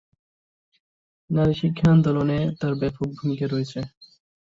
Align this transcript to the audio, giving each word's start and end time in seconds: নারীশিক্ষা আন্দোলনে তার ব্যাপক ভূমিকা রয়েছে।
নারীশিক্ষা 1.29 1.87
আন্দোলনে 1.91 2.39
তার 2.59 2.73
ব্যাপক 2.81 3.07
ভূমিকা 3.17 3.45
রয়েছে। 3.47 3.79